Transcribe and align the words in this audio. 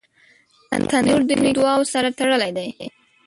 تنور 0.89 1.21
د 1.27 1.31
نیکو 1.43 1.61
دعاوو 1.63 1.91
سره 1.93 2.15
تړلی 2.17 2.51
دی 2.57 2.67